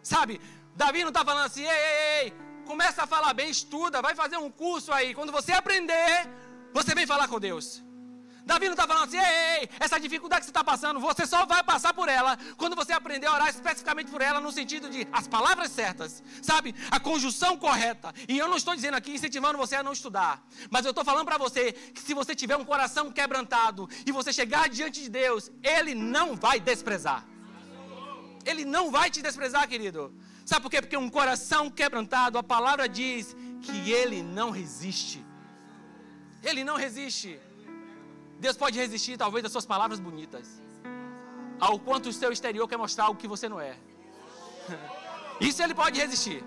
[0.04, 0.38] Sabe,
[0.76, 2.32] Davi não está falando assim, ei, ei, ei,
[2.66, 5.14] começa a falar bem, estuda, vai fazer um curso aí.
[5.14, 6.28] Quando você aprender,
[6.72, 7.82] você vem falar com Deus.
[8.44, 11.46] Davi não está falando assim, ei, ei, essa dificuldade que você está passando, você só
[11.46, 15.08] vai passar por ela quando você aprender a orar especificamente por ela, no sentido de
[15.10, 16.74] as palavras certas, sabe?
[16.90, 18.12] A conjunção correta.
[18.28, 21.24] E eu não estou dizendo aqui, incentivando você a não estudar, mas eu estou falando
[21.24, 25.50] para você que se você tiver um coração quebrantado e você chegar diante de Deus,
[25.62, 27.26] Ele não vai desprezar.
[28.44, 30.14] Ele não vai te desprezar, querido.
[30.44, 30.80] Sabe por quê?
[30.80, 35.24] Porque um coração quebrantado, a palavra diz que ele não resiste.
[36.42, 37.40] Ele não resiste.
[38.38, 40.62] Deus pode resistir, talvez, das suas palavras bonitas.
[41.58, 43.76] Ao quanto o seu exterior quer mostrar o que você não é.
[45.40, 46.44] Isso ele pode resistir.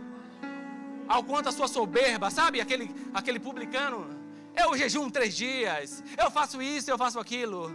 [1.08, 2.62] Ao quanto a sua soberba, sabe?
[2.62, 4.08] Aquele, aquele publicano.
[4.56, 6.04] Eu jejum três dias.
[6.18, 7.74] Eu faço isso, eu faço aquilo.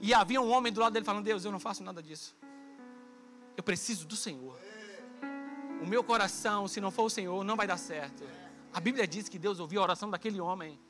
[0.00, 2.34] E havia um homem do lado dele falando: Deus, eu não faço nada disso.
[3.56, 4.58] Eu preciso do Senhor.
[5.84, 8.24] O meu coração, se não for o Senhor, não vai dar certo.
[8.72, 10.80] A Bíblia diz que Deus ouviu a oração daquele homem.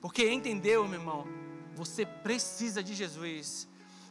[0.00, 1.28] Porque entendeu, meu irmão,
[1.76, 3.68] você precisa de Jesus.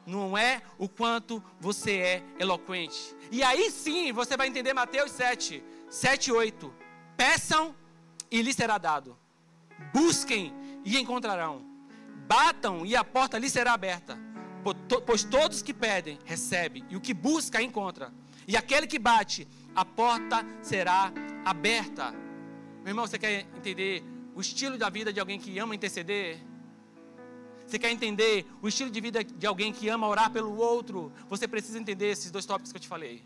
[0.08, 3.14] Não é o quanto você é eloquente.
[3.30, 6.74] E aí sim você vai entender Mateus 7, 7 e 8.
[7.18, 7.76] Peçam
[8.32, 9.18] e lhes será dado.
[9.94, 10.54] Busquem
[10.86, 11.62] e encontrarão.
[12.26, 14.18] Batam e a porta lhes será aberta.
[15.06, 16.86] Pois todos que pedem, recebem.
[16.90, 18.14] E o que busca, encontra.
[18.48, 21.12] E aquele que bate, a porta será
[21.44, 22.12] aberta.
[22.84, 26.40] Meu irmão, você quer entender o estilo da vida de alguém que ama interceder?
[27.68, 31.12] Você quer entender o estilo de vida de alguém que ama orar pelo outro?
[31.28, 33.24] Você precisa entender esses dois tópicos que eu te falei.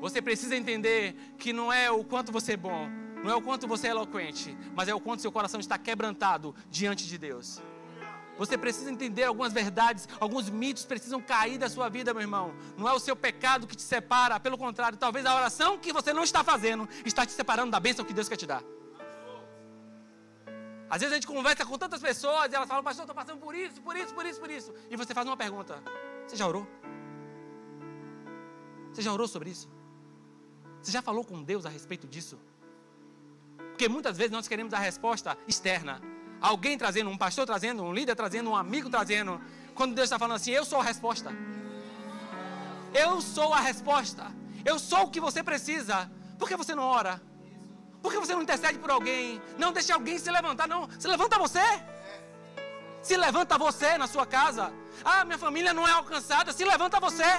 [0.00, 2.88] Você precisa entender que não é o quanto você é bom,
[3.22, 6.54] não é o quanto você é eloquente, mas é o quanto seu coração está quebrantado
[6.70, 7.60] diante de Deus.
[8.40, 12.54] Você precisa entender algumas verdades, alguns mitos precisam cair da sua vida, meu irmão.
[12.74, 16.10] Não é o seu pecado que te separa, pelo contrário, talvez a oração que você
[16.14, 18.62] não está fazendo está te separando da bênção que Deus quer te dar.
[20.88, 23.54] Às vezes a gente conversa com tantas pessoas e elas falam, pastor, estou passando por
[23.54, 24.74] isso, por isso, por isso, por isso.
[24.88, 25.82] E você faz uma pergunta:
[26.26, 26.66] Você já orou?
[28.90, 29.68] Você já orou sobre isso?
[30.80, 32.38] Você já falou com Deus a respeito disso?
[33.58, 36.00] Porque muitas vezes nós queremos a resposta externa.
[36.40, 39.40] Alguém trazendo, um pastor trazendo, um líder trazendo, um amigo trazendo.
[39.74, 41.30] Quando Deus está falando assim, eu sou a resposta.
[42.94, 44.26] Eu sou a resposta.
[44.64, 46.10] Eu sou o que você precisa.
[46.38, 47.20] Por que você não ora?
[48.02, 49.40] Por que você não intercede por alguém?
[49.58, 50.88] Não deixe alguém se levantar, não.
[50.98, 51.62] Se levanta você.
[53.02, 54.72] Se levanta você na sua casa.
[55.04, 56.52] Ah, minha família não é alcançada.
[56.52, 57.30] Se levanta você.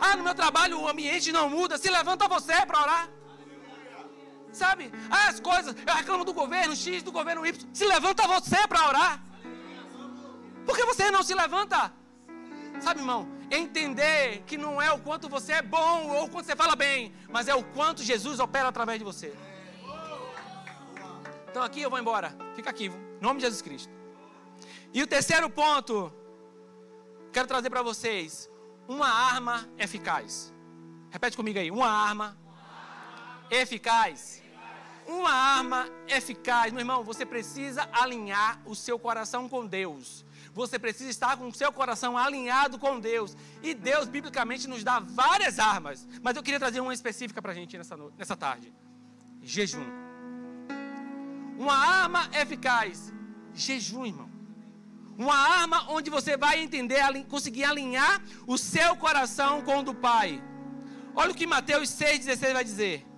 [0.00, 1.76] Ah, no meu trabalho o ambiente não muda.
[1.78, 3.08] Se levanta você para orar.
[4.54, 4.90] Sabe?
[5.10, 5.74] Ah, as coisas.
[5.86, 7.68] Eu reclamo do governo X, do governo Y.
[7.72, 9.22] Se levanta você para orar.
[10.64, 11.92] Por que você não se levanta?
[12.80, 13.28] Sabe, irmão?
[13.50, 17.14] Entender que não é o quanto você é bom ou o quanto você fala bem,
[17.28, 19.34] mas é o quanto Jesus opera através de você.
[21.50, 22.34] Então aqui eu vou embora.
[22.54, 23.92] Fica aqui, em nome de Jesus Cristo.
[24.92, 26.12] E o terceiro ponto,
[27.32, 28.48] quero trazer para vocês
[28.88, 30.52] uma arma eficaz.
[31.10, 32.36] Repete comigo aí, uma arma
[33.50, 34.43] eficaz.
[35.06, 40.24] Uma arma eficaz, meu irmão, você precisa alinhar o seu coração com Deus.
[40.54, 43.36] Você precisa estar com o seu coração alinhado com Deus.
[43.62, 46.06] E Deus, biblicamente, nos dá várias armas.
[46.22, 48.72] Mas eu queria trazer uma específica para a gente nessa, nessa tarde:
[49.42, 49.84] jejum.
[51.58, 53.12] Uma arma eficaz:
[53.52, 54.30] jejum, irmão.
[55.18, 60.42] Uma arma onde você vai entender, conseguir alinhar o seu coração com o do Pai.
[61.14, 63.13] Olha o que Mateus 6,16 vai dizer.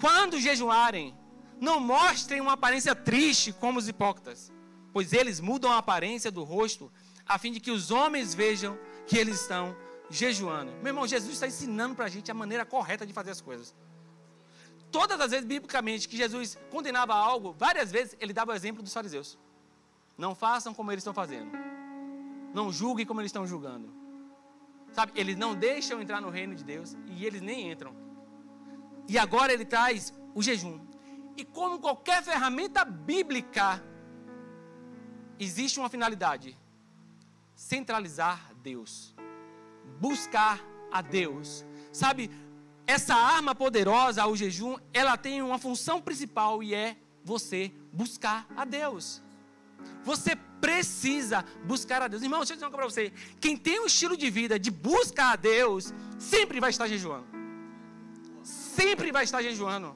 [0.00, 1.14] Quando jejuarem,
[1.60, 4.52] não mostrem uma aparência triste como os hipócritas
[4.92, 6.90] pois eles mudam a aparência do rosto,
[7.26, 9.76] a fim de que os homens vejam que eles estão
[10.10, 10.72] jejuando.
[10.82, 13.76] Meu irmão, Jesus está ensinando para a gente a maneira correta de fazer as coisas.
[14.90, 18.92] Todas as vezes, biblicamente, que Jesus condenava algo, várias vezes ele dava o exemplo dos
[18.92, 19.38] fariseus.
[20.16, 21.52] Não façam como eles estão fazendo.
[22.54, 23.92] Não julguem como eles estão julgando.
[24.92, 27.94] Sabe, eles não deixam entrar no reino de Deus e eles nem entram.
[29.08, 30.78] E agora ele traz o jejum.
[31.36, 33.82] E como qualquer ferramenta bíblica,
[35.38, 36.56] existe uma finalidade:
[37.54, 39.14] centralizar Deus,
[39.98, 40.60] buscar
[40.92, 41.64] a Deus.
[41.92, 42.30] Sabe,
[42.86, 48.64] essa arma poderosa, o jejum, ela tem uma função principal e é você buscar a
[48.64, 49.22] Deus.
[50.04, 52.22] Você precisa buscar a Deus.
[52.22, 53.12] Irmão, deixa eu dizer uma coisa para você.
[53.40, 57.37] Quem tem um estilo de vida de busca a Deus, sempre vai estar jejuando.
[58.80, 59.90] Sempre vai estar jejuando.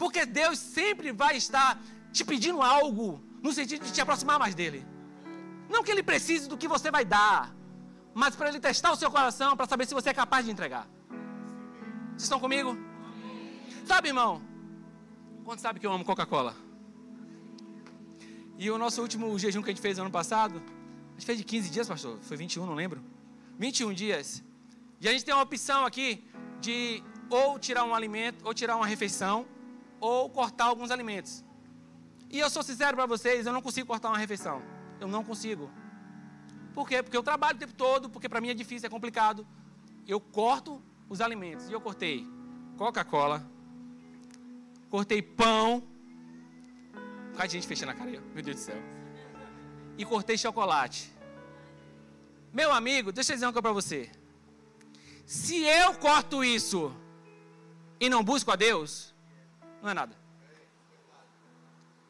[0.00, 1.70] Porque Deus sempre vai estar
[2.16, 3.08] te pedindo algo
[3.44, 4.80] no sentido de te aproximar mais dele.
[5.68, 7.40] Não que ele precise do que você vai dar,
[8.14, 10.86] mas para ele testar o seu coração, para saber se você é capaz de entregar.
[12.10, 12.76] Vocês estão comigo?
[13.90, 14.32] Sabe, irmão?
[15.44, 16.54] Quanto sabe que eu amo Coca-Cola?
[18.58, 20.62] E o nosso último jejum que a gente fez ano passado,
[21.10, 22.18] a gente fez de 15 dias, pastor?
[22.22, 23.02] Foi 21, não lembro.
[23.58, 24.42] 21 dias.
[25.00, 26.24] E a gente tem uma opção aqui
[26.60, 27.02] de
[27.34, 29.46] ou tirar um alimento, ou tirar uma refeição,
[30.00, 31.44] ou cortar alguns alimentos.
[32.30, 34.62] E eu sou sincero para vocês, eu não consigo cortar uma refeição.
[35.00, 35.70] Eu não consigo.
[36.72, 37.02] Por quê?
[37.02, 39.46] Porque eu trabalho o tempo todo, porque para mim é difícil, é complicado.
[40.06, 41.68] Eu corto os alimentos.
[41.68, 42.26] E eu cortei
[42.76, 43.46] Coca-Cola,
[44.88, 45.82] cortei pão.
[47.34, 48.82] Um de gente fechando a cara aí, meu Deus do céu.
[49.98, 51.12] E cortei chocolate.
[52.52, 54.10] Meu amigo, deixa eu dizer uma coisa para você.
[55.24, 56.94] Se eu corto isso
[58.02, 59.14] e não busco a Deus,
[59.82, 60.22] não é nada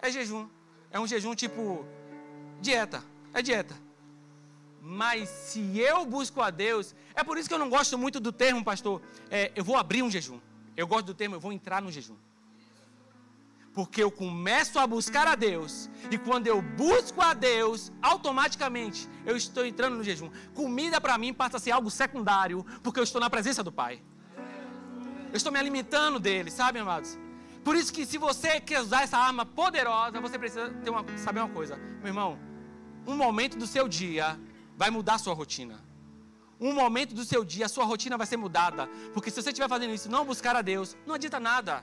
[0.02, 0.48] é jejum.
[0.90, 1.86] É um jejum tipo
[2.60, 3.02] dieta.
[3.32, 3.74] É dieta.
[4.80, 8.32] Mas se eu busco a Deus, é por isso que eu não gosto muito do
[8.32, 9.00] termo, pastor.
[9.30, 10.40] É, eu vou abrir um jejum.
[10.76, 12.16] Eu gosto do termo, eu vou entrar no jejum.
[13.72, 15.88] Porque eu começo a buscar a Deus.
[16.10, 20.30] E quando eu busco a Deus, automaticamente eu estou entrando no jejum.
[20.52, 24.02] Comida para mim passa a ser algo secundário, porque eu estou na presença do Pai.
[25.32, 27.18] Eu estou me alimentando dele, sabe, amados?
[27.64, 31.40] Por isso que se você quer usar essa arma poderosa, você precisa ter uma, saber
[31.40, 31.76] uma coisa.
[32.00, 32.38] Meu irmão,
[33.06, 34.38] um momento do seu dia
[34.76, 35.80] vai mudar a sua rotina.
[36.60, 38.86] Um momento do seu dia, a sua rotina vai ser mudada.
[39.14, 41.82] Porque se você estiver fazendo isso, não buscar a Deus, não adianta nada.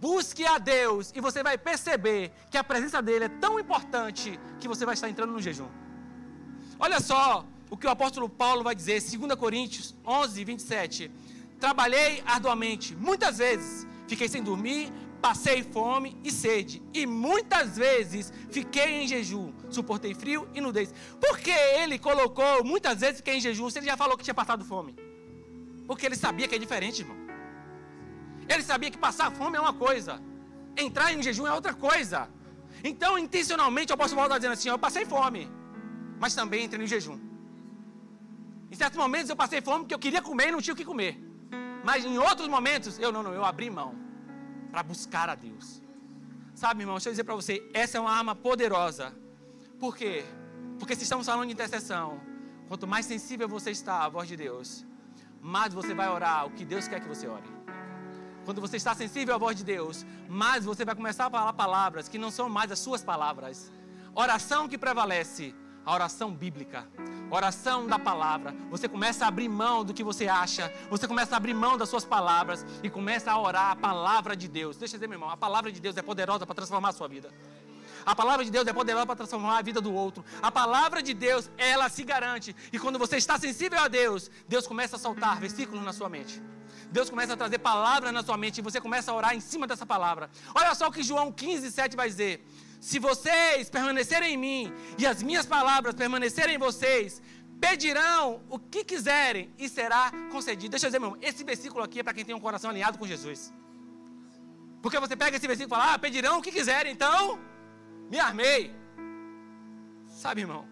[0.00, 4.68] Busque a Deus e você vai perceber que a presença dele é tão importante que
[4.68, 5.68] você vai estar entrando no jejum.
[6.78, 11.10] Olha só o que o apóstolo Paulo vai dizer, 2 Coríntios 11, 27.
[11.62, 19.00] Trabalhei arduamente, muitas vezes, fiquei sem dormir, passei fome e sede, e muitas vezes fiquei
[19.00, 20.92] em jejum, suportei frio e nudez.
[21.20, 24.34] Por que ele colocou muitas vezes fiquei em jejum se ele já falou que tinha
[24.34, 24.96] passado fome?
[25.86, 27.16] Porque ele sabia que é diferente, irmão.
[28.48, 30.20] Ele sabia que passar fome é uma coisa,
[30.76, 32.28] entrar em jejum é outra coisa.
[32.82, 35.48] Então, intencionalmente, o apóstolo Paulo está dizendo assim: Eu passei fome,
[36.18, 37.20] mas também entrei no jejum.
[38.68, 40.84] Em certos momentos eu passei fome porque eu queria comer e não tinha o que
[40.84, 41.30] comer.
[41.84, 43.94] Mas em outros momentos, eu não, não, eu abri mão
[44.70, 45.82] para buscar a Deus.
[46.54, 49.14] Sabe, irmão, deixa eu dizer para você, essa é uma arma poderosa.
[49.80, 50.24] Por quê?
[50.78, 52.20] Porque se estamos falando de intercessão,
[52.68, 54.86] quanto mais sensível você está à voz de Deus,
[55.40, 57.50] mais você vai orar o que Deus quer que você ore.
[58.44, 62.08] Quando você está sensível à voz de Deus, mais você vai começar a falar palavras
[62.08, 63.72] que não são mais as suas palavras.
[64.14, 66.86] Oração que prevalece, a oração bíblica,
[67.30, 68.54] oração da palavra.
[68.70, 71.88] Você começa a abrir mão do que você acha, você começa a abrir mão das
[71.88, 74.76] suas palavras e começa a orar a palavra de Deus.
[74.76, 77.08] Deixa eu dizer, meu irmão, a palavra de Deus é poderosa para transformar a sua
[77.08, 77.30] vida.
[78.04, 80.24] A palavra de Deus é poderosa para transformar a vida do outro.
[80.40, 82.54] A palavra de Deus, ela se garante.
[82.72, 86.42] E quando você está sensível a Deus, Deus começa a soltar versículos na sua mente.
[86.90, 89.66] Deus começa a trazer palavras na sua mente e você começa a orar em cima
[89.66, 90.28] dessa palavra.
[90.54, 92.44] Olha só o que João 15, 7 vai dizer.
[92.82, 97.22] Se vocês permanecerem em mim e as minhas palavras permanecerem em vocês,
[97.60, 100.70] pedirão o que quiserem e será concedido.
[100.70, 102.98] Deixa eu dizer, meu irmão, esse versículo aqui é para quem tem um coração alinhado
[102.98, 103.54] com Jesus.
[104.82, 107.38] Porque você pega esse versículo e fala, ah, pedirão o que quiserem, então
[108.10, 108.74] me armei.
[110.08, 110.66] Sabe, irmão,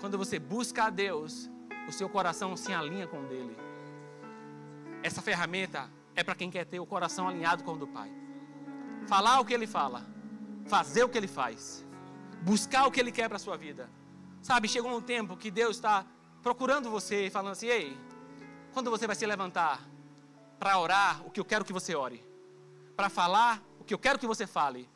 [0.00, 1.50] quando você busca a Deus,
[1.88, 3.56] o seu coração se alinha com o dele.
[5.02, 8.12] Essa ferramenta é para quem quer ter o coração alinhado com o do Pai.
[9.06, 10.11] Falar o que ele fala,
[10.66, 11.84] fazer o que ele faz,
[12.42, 13.88] buscar o que ele quer para a sua vida.
[14.40, 16.04] Sabe, chegou um tempo que Deus está
[16.42, 17.96] procurando você e falando assim: ei,
[18.72, 19.80] quando você vai se levantar
[20.58, 22.24] para orar o que eu quero que você ore,
[22.96, 24.88] para falar o que eu quero que você fale.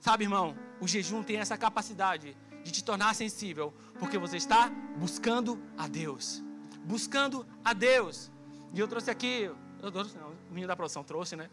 [0.00, 5.60] Sabe, irmão, o jejum tem essa capacidade de te tornar sensível, porque você está buscando
[5.76, 6.42] a Deus.
[6.84, 8.30] Buscando a Deus.
[8.72, 9.50] E eu trouxe aqui,
[9.82, 11.50] eu trouxe, não, o menino da produção trouxe, né?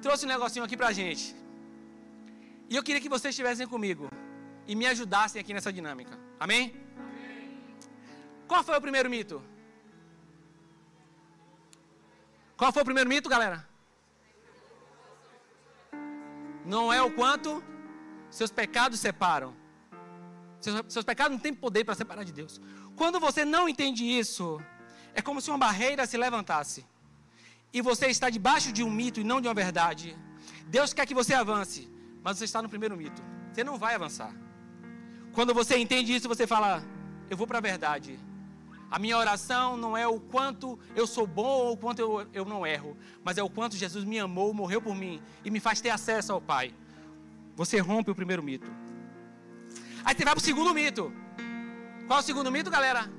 [0.00, 1.34] Trouxe um negocinho aqui pra gente.
[2.68, 4.08] E eu queria que vocês estivessem comigo
[4.66, 6.18] e me ajudassem aqui nessa dinâmica.
[6.38, 6.74] Amém?
[6.98, 7.58] Amém?
[8.46, 9.42] Qual foi o primeiro mito?
[12.56, 13.66] Qual foi o primeiro mito, galera?
[16.64, 17.62] Não é o quanto
[18.30, 19.56] seus pecados separam.
[20.60, 22.60] Seus, seus pecados não têm poder para separar de Deus.
[22.94, 24.60] Quando você não entende isso,
[25.14, 26.84] é como se uma barreira se levantasse.
[27.72, 30.16] E você está debaixo de um mito e não de uma verdade.
[30.66, 31.88] Deus quer que você avance,
[32.22, 33.22] mas você está no primeiro mito.
[33.52, 34.34] Você não vai avançar.
[35.32, 36.82] Quando você entende isso, você fala:
[37.30, 38.18] Eu vou para a verdade.
[38.90, 42.44] A minha oração não é o quanto eu sou bom ou o quanto eu, eu
[42.44, 45.80] não erro, mas é o quanto Jesus me amou, morreu por mim e me faz
[45.80, 46.74] ter acesso ao Pai.
[47.54, 48.70] Você rompe o primeiro mito.
[50.04, 51.12] Aí você vai para o segundo mito.
[52.06, 53.10] Qual é o segundo mito, galera?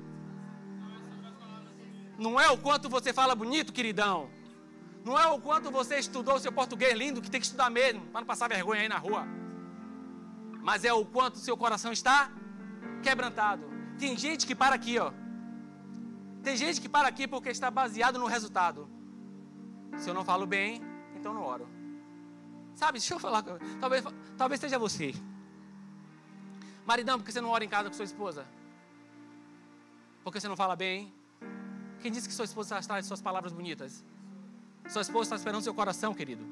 [2.18, 4.28] Não é o quanto você fala bonito, queridão.
[5.04, 8.06] Não é o quanto você estudou o seu português lindo, que tem que estudar mesmo,
[8.06, 9.26] para não passar vergonha aí na rua.
[10.62, 12.30] Mas é o quanto seu coração está
[13.02, 13.64] quebrantado.
[13.98, 15.12] Tem gente que para aqui, ó.
[16.42, 18.88] Tem gente que para aqui porque está baseado no resultado.
[19.96, 20.82] Se eu não falo bem,
[21.16, 21.68] então não oro.
[22.74, 23.42] Sabe, deixa eu falar.
[23.80, 24.04] Talvez,
[24.36, 25.14] talvez seja você.
[26.86, 28.46] Maridão, por que você não ora em casa com sua esposa?
[30.24, 31.12] Porque você não fala bem?
[32.00, 34.04] Quem disse que sua esposa de suas palavras bonitas?
[34.90, 36.44] Sua esposa está esperando seu coração, querido.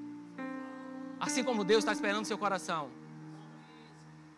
[1.18, 2.88] Assim como Deus está esperando seu coração.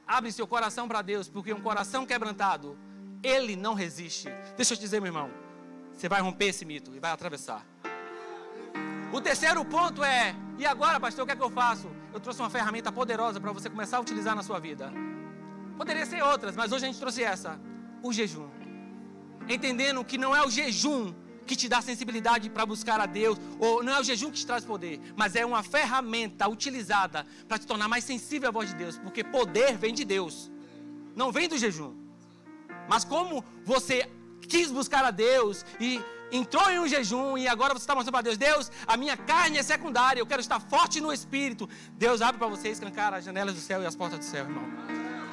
[0.06, 2.78] Abre seu coração para Deus, porque um coração quebrantado,
[3.22, 4.28] ele não resiste.
[4.56, 5.30] Deixa eu te dizer, meu irmão,
[5.92, 7.62] você vai romper esse mito e vai atravessar.
[9.12, 11.90] O terceiro ponto é: e agora, pastor, o que é que eu faço?
[12.14, 14.90] Eu trouxe uma ferramenta poderosa para você começar a utilizar na sua vida.
[15.76, 17.60] Poderia ser outras, mas hoje a gente trouxe essa:
[18.02, 18.48] o jejum
[19.48, 21.14] entendendo que não é o jejum
[21.50, 24.46] que te dá sensibilidade para buscar a Deus, ou não é o jejum que te
[24.46, 28.76] traz poder, mas é uma ferramenta utilizada para te tornar mais sensível à voz de
[28.76, 30.48] Deus, porque poder vem de Deus,
[31.16, 31.92] não vem do jejum.
[32.88, 34.08] Mas como você
[34.48, 38.22] quis buscar a Deus e entrou em um jejum e agora você está mostrando para
[38.22, 41.68] Deus, Deus, a minha carne é secundária, eu quero estar forte no espírito.
[41.94, 44.66] Deus abre para você escancar as janelas do céu e as portas do céu, irmão.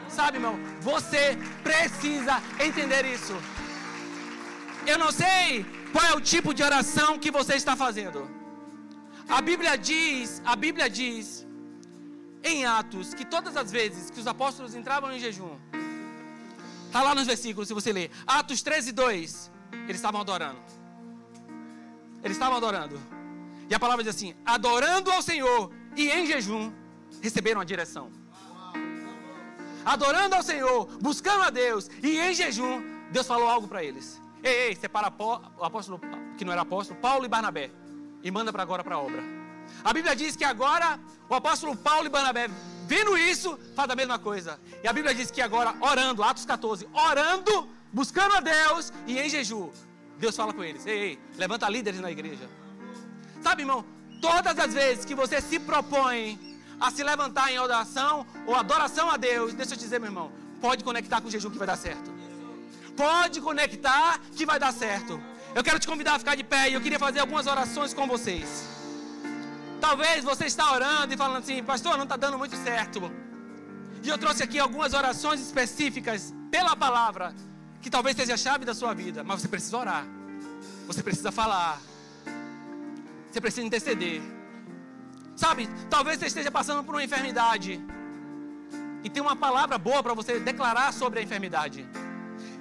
[0.09, 3.35] Sabe, irmão, você precisa entender isso.
[4.87, 8.29] Eu não sei qual é o tipo de oração que você está fazendo.
[9.27, 11.45] A Bíblia diz, a Bíblia diz
[12.43, 15.57] em Atos que todas as vezes que os apóstolos entravam em jejum,
[16.85, 19.51] está lá nos versículos, se você ler, Atos 13, 2,
[19.83, 20.59] eles estavam adorando.
[22.23, 22.99] Eles estavam adorando.
[23.69, 26.71] E a palavra diz assim: adorando ao Senhor e em jejum
[27.21, 28.11] receberam a direção.
[29.85, 32.81] Adorando ao Senhor, buscando a Deus e em jejum,
[33.11, 34.21] Deus falou algo para eles.
[34.43, 35.99] Ei, ei, separa o apóstolo,
[36.37, 37.71] que não era apóstolo, Paulo e Barnabé.
[38.23, 39.23] E manda para agora para a obra.
[39.83, 42.49] A Bíblia diz que agora o apóstolo Paulo e Barnabé
[42.87, 44.59] vendo isso, faz a mesma coisa.
[44.81, 49.29] E a Bíblia diz que agora, orando, Atos 14, orando, buscando a Deus e em
[49.29, 49.69] jejum,
[50.17, 52.49] Deus fala com eles: ei, ei, levanta líderes na igreja.
[53.41, 53.85] Sabe, irmão,
[54.21, 56.39] todas as vezes que você se propõe
[56.79, 60.31] a se levantar em oração ou adoração a Deus, deixa eu te dizer, meu irmão,
[60.61, 62.11] pode conectar com o jejum que vai dar certo.
[62.97, 65.21] Pode conectar que vai dar certo.
[65.53, 68.07] Eu quero te convidar a ficar de pé e eu queria fazer algumas orações com
[68.07, 68.67] vocês.
[69.79, 73.11] Talvez você está orando e falando assim, pastor, não está dando muito certo.
[74.03, 77.35] E eu trouxe aqui algumas orações específicas pela palavra,
[77.81, 80.05] que talvez seja a chave da sua vida, mas você precisa orar.
[80.87, 81.79] Você precisa falar.
[83.31, 84.21] Você precisa interceder.
[85.35, 87.79] Sabe, talvez você esteja passando por uma enfermidade.
[89.03, 91.87] E tem uma palavra boa para você declarar sobre a enfermidade.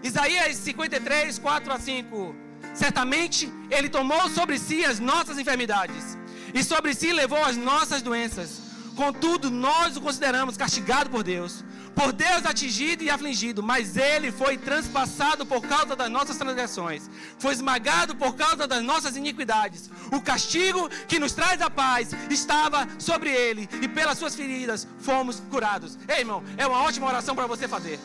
[0.02, 2.34] Isaías 53, 4 a 5.
[2.74, 6.16] Certamente ele tomou sobre si as nossas enfermidades
[6.54, 8.66] e sobre si levou as nossas doenças.
[8.94, 11.62] Contudo, nós o consideramos castigado por Deus,
[11.94, 17.52] por Deus atingido e afligido, mas ele foi transpassado por causa das nossas transgressões, foi
[17.52, 19.90] esmagado por causa das nossas iniquidades.
[20.10, 25.42] O castigo que nos traz a paz estava sobre ele, e pelas suas feridas fomos
[25.50, 25.98] curados.
[26.08, 28.00] Ei, irmão, é uma ótima oração para você fazer.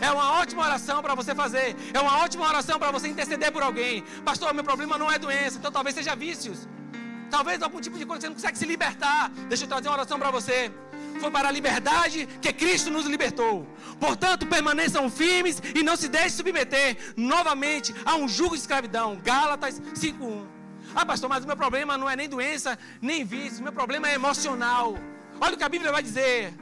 [0.00, 1.76] É uma ótima oração para você fazer.
[1.92, 4.02] É uma ótima oração para você interceder por alguém.
[4.24, 6.66] Pastor, meu problema não é doença, então talvez seja vícios.
[7.30, 9.30] Talvez algum tipo de coisa que você não consegue se libertar.
[9.48, 10.72] Deixa eu trazer uma oração para você.
[11.20, 13.66] Foi para a liberdade que Cristo nos libertou.
[14.00, 19.20] Portanto, permaneçam firmes e não se deixem submeter novamente a um jugo de escravidão.
[19.22, 20.46] Gálatas 5:1.
[20.94, 23.62] Ah, pastor, mas o meu problema não é nem doença, nem vício.
[23.62, 24.96] Meu problema é emocional.
[25.40, 26.52] Olha o que a Bíblia vai dizer.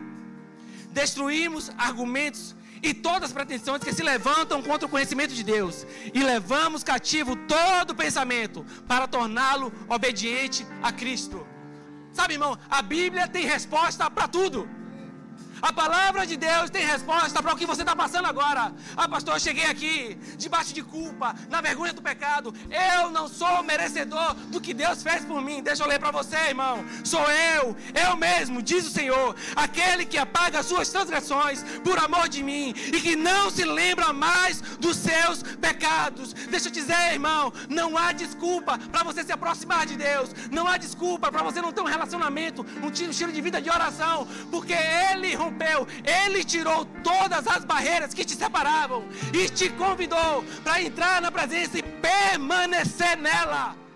[0.90, 6.22] Destruímos argumentos e todas as pretensões que se levantam contra o conhecimento de Deus, e
[6.22, 11.46] levamos cativo todo pensamento para torná-lo obediente a Cristo.
[12.12, 14.68] Sabe, irmão, a Bíblia tem resposta para tudo.
[15.60, 18.72] A palavra de Deus tem resposta para o que você está passando agora.
[18.96, 22.54] Ah, pastor, eu cheguei aqui debaixo de culpa, na vergonha do pecado.
[22.70, 25.62] Eu não sou merecedor do que Deus fez por mim.
[25.62, 26.84] Deixa eu ler para você, irmão.
[27.04, 32.28] Sou eu, eu mesmo, diz o Senhor, aquele que apaga as suas transgressões por amor
[32.28, 36.32] de mim e que não se lembra mais dos seus pecados.
[36.32, 40.30] Deixa eu dizer, irmão, não há desculpa para você se aproximar de Deus.
[40.50, 44.26] Não há desculpa para você não ter um relacionamento, um estilo de vida de oração,
[44.50, 50.82] porque Ele rompeu, Ele tirou todas as barreiras que te separavam e te convidou para
[50.82, 53.87] entrar na presença e permanecer nela.